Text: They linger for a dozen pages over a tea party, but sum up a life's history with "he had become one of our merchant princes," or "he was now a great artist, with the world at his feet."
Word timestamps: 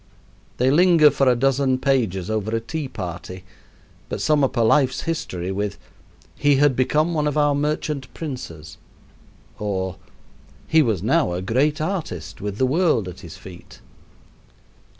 They 0.57 0.71
linger 0.71 1.11
for 1.11 1.29
a 1.29 1.35
dozen 1.35 1.77
pages 1.77 2.27
over 2.27 2.55
a 2.55 2.59
tea 2.59 2.87
party, 2.87 3.43
but 4.09 4.19
sum 4.19 4.43
up 4.43 4.57
a 4.57 4.61
life's 4.61 5.01
history 5.01 5.51
with 5.51 5.77
"he 6.33 6.55
had 6.55 6.75
become 6.75 7.13
one 7.13 7.27
of 7.27 7.37
our 7.37 7.53
merchant 7.53 8.11
princes," 8.15 8.77
or 9.59 9.97
"he 10.67 10.81
was 10.81 11.03
now 11.03 11.33
a 11.33 11.41
great 11.43 11.79
artist, 11.79 12.41
with 12.41 12.57
the 12.57 12.65
world 12.65 13.07
at 13.07 13.19
his 13.19 13.37
feet." 13.37 13.79